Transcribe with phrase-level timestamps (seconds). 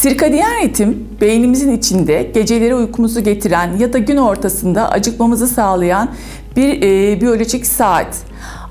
[0.00, 6.10] Sirkadiyen ritim beynimizin içinde geceleri uykumuzu getiren ya da gün ortasında acıkmamızı sağlayan
[6.56, 8.16] bir e, biyolojik saat.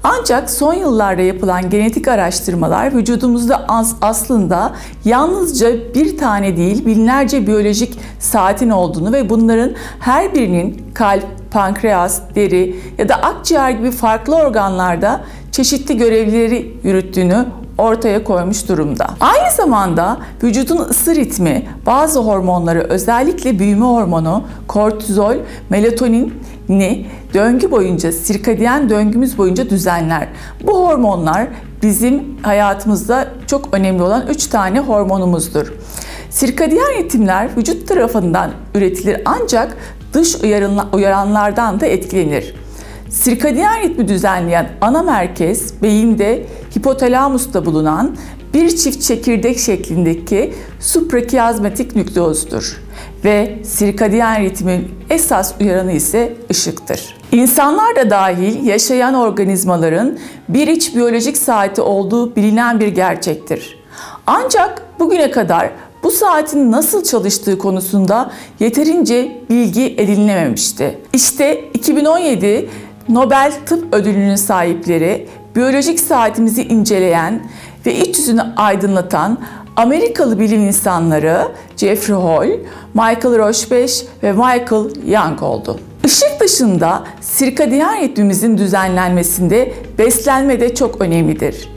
[0.04, 4.76] Ancak son yıllarda yapılan genetik araştırmalar vücudumuzda az, aslında
[5.06, 12.76] yalnızca bir tane değil binlerce biyolojik saatin olduğunu ve bunların her birinin kalp, pankreas, deri
[12.98, 15.22] ya da akciğer gibi farklı organlarda
[15.52, 17.46] çeşitli görevleri yürüttüğünü
[17.80, 19.08] ortaya koymuş durumda.
[19.20, 25.36] Aynı zamanda vücudun ısı ritmi bazı hormonları özellikle büyüme hormonu, kortizol,
[25.70, 30.28] melatonini döngü boyunca, sirkadiyen döngümüz boyunca düzenler.
[30.68, 31.48] Bu hormonlar
[31.84, 35.74] bizim hayatımızda çok önemli olan 3 tane hormonumuzdur.
[36.30, 39.78] Sirkadiyen ritimler vücut tarafından üretilir ancak
[40.14, 40.36] dış
[40.94, 42.56] uyaranlardan da etkilenir.
[43.10, 48.16] Sirkadiyen ritmi düzenleyen ana merkez beyinde hipotalamusta bulunan
[48.54, 52.82] bir çift çekirdek şeklindeki suprakiazmatik nükleozdur
[53.26, 57.16] ve sirkadiyen ritmin esas uyaranı ise ışıktır.
[57.32, 60.18] İnsanlar da dahil yaşayan organizmaların
[60.50, 63.80] bir iç biyolojik saati olduğu bilinen bir gerçektir.
[64.28, 65.70] Ancak bugüne kadar
[66.04, 71.00] bu saatin nasıl çalıştığı konusunda yeterince bilgi edinilememişti.
[71.14, 72.70] İşte 2017
[73.10, 75.28] Nobel Tıp Ödülü'nün sahipleri
[75.60, 77.44] biyolojik saatimizi inceleyen
[77.86, 79.40] ve iç yüzünü aydınlatan
[79.76, 82.50] Amerikalı bilim insanları Jeffrey Hall,
[82.94, 85.80] Michael Rochebesh ve Michael Young oldu.
[86.06, 91.70] Işık dışında sirkadiyen ritmimizin düzenlenmesinde beslenme de çok önemlidir.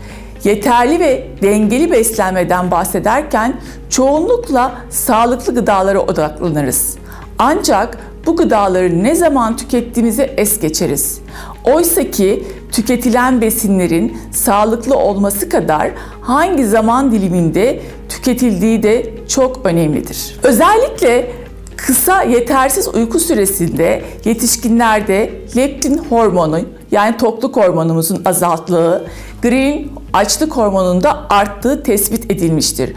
[0.44, 6.96] Yeterli ve dengeli beslenmeden bahsederken çoğunlukla sağlıklı gıdalara odaklanırız.
[7.38, 11.20] Ancak bu gıdaları ne zaman tükettiğimizi es geçeriz.
[11.64, 20.36] Oysa ki tüketilen besinlerin sağlıklı olması kadar hangi zaman diliminde tüketildiği de çok önemlidir.
[20.42, 21.30] Özellikle
[21.76, 26.60] kısa yetersiz uyku süresinde yetişkinlerde leptin hormonu
[26.90, 29.06] yani tokluk hormonumuzun azaltlığı,
[29.42, 32.92] green açlık hormonunda arttığı tespit edilmiştir.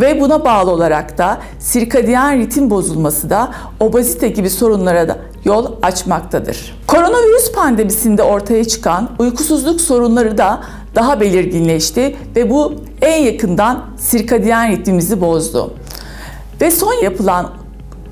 [0.00, 3.50] Ve buna bağlı olarak da sirkadiyen ritim bozulması da
[3.80, 6.78] obezite gibi sorunlara da yol açmaktadır.
[6.86, 10.60] Koronavirüs pandemisinde ortaya çıkan uykusuzluk sorunları da
[10.94, 15.74] daha belirginleşti ve bu en yakından sirkadiyen ritmimizi bozdu.
[16.60, 17.50] Ve son yapılan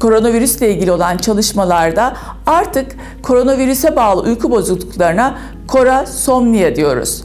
[0.01, 5.39] koronavirüsle ilgili olan çalışmalarda artık koronavirüse bağlı uyku bozukluklarına
[5.69, 7.25] korasomnia diyoruz.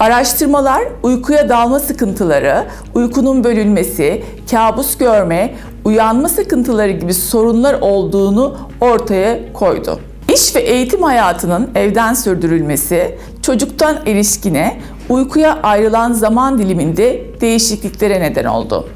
[0.00, 10.00] Araştırmalar uykuya dalma sıkıntıları, uykunun bölünmesi, kabus görme, uyanma sıkıntıları gibi sorunlar olduğunu ortaya koydu.
[10.34, 18.88] İş ve eğitim hayatının evden sürdürülmesi, çocuktan erişkine, uykuya ayrılan zaman diliminde değişikliklere neden oldu.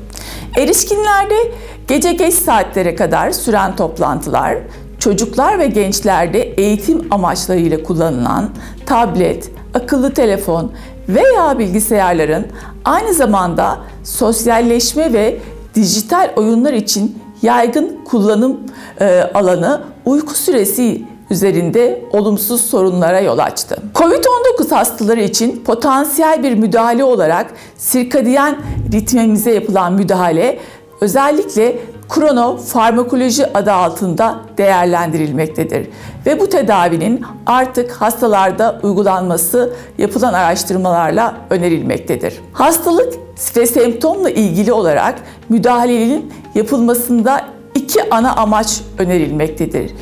[0.57, 1.53] Erişkinlerde
[1.89, 4.59] gece geç saatlere kadar süren toplantılar,
[4.99, 8.51] çocuklar ve gençlerde eğitim amaçlarıyla kullanılan
[8.87, 10.73] tablet, akıllı telefon
[11.09, 12.47] veya bilgisayarların
[12.85, 15.39] aynı zamanda sosyalleşme ve
[15.75, 18.61] dijital oyunlar için yaygın kullanım
[19.01, 23.77] e, alanı uyku süresi üzerinde olumsuz sorunlara yol açtı.
[23.95, 28.57] Covid-19 hastaları için potansiyel bir müdahale olarak sirkadiyen
[28.93, 30.59] ritmemize yapılan müdahale
[31.01, 31.77] özellikle
[32.09, 35.89] kronofarmakoloji adı altında değerlendirilmektedir.
[36.27, 42.41] Ve bu tedavinin artık hastalarda uygulanması yapılan araştırmalarla önerilmektedir.
[42.53, 43.15] Hastalık
[43.57, 45.15] ve semptomla ilgili olarak
[45.49, 47.45] müdahalenin yapılmasında
[47.75, 49.93] iki ana amaç önerilmektedir.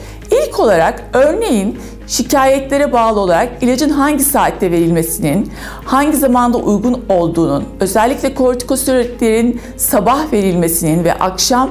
[0.52, 5.52] İlk olarak örneğin şikayetlere bağlı olarak ilacın hangi saatte verilmesinin,
[5.84, 11.70] hangi zamanda uygun olduğunun, özellikle kortikosteroidlerin sabah verilmesinin ve akşam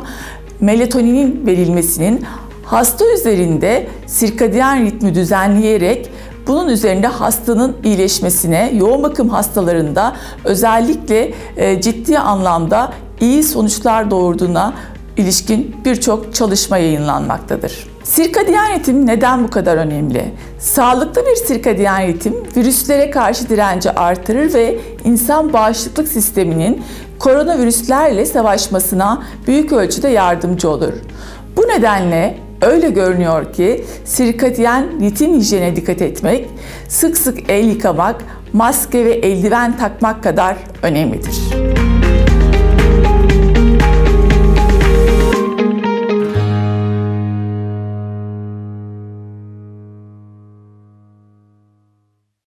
[0.62, 2.25] melatoninin verilmesinin
[2.66, 6.09] hasta üzerinde sirkadiyen ritmi düzenleyerek
[6.48, 14.74] bunun üzerinde hastanın iyileşmesine, yoğun bakım hastalarında özellikle e, ciddi anlamda iyi sonuçlar doğurduğuna
[15.18, 17.88] ilişkin birçok çalışma yayınlanmaktadır.
[18.04, 20.31] Sirkadiyen ritim neden bu kadar önemli?
[20.60, 26.84] Sağlıklı bir sirkadiyen ritim virüslere karşı direnci artırır ve insan bağışıklık sisteminin
[27.19, 30.94] koronavirüslerle savaşmasına büyük ölçüde yardımcı olur.
[31.57, 36.48] Bu nedenle öyle görünüyor ki sirkadiyen ritim hijyene dikkat etmek,
[36.88, 38.16] sık sık el yıkamak,
[38.54, 41.70] maske ve eldiven takmak kadar önemlidir.